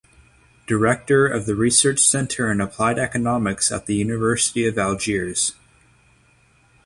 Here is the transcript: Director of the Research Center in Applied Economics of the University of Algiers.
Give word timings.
Director 0.65 1.27
of 1.27 1.45
the 1.45 1.53
Research 1.55 1.99
Center 1.99 2.51
in 2.51 2.59
Applied 2.59 2.97
Economics 2.97 3.69
of 3.69 3.85
the 3.85 3.93
University 3.93 4.65
of 4.65 4.75
Algiers. 4.75 5.53